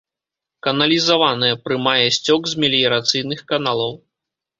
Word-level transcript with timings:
Каналізаваная, 0.67 1.59
прымае 1.65 2.05
сцёк 2.15 2.41
з 2.53 2.63
меліярацыйных 2.63 3.45
каналаў. 3.53 3.93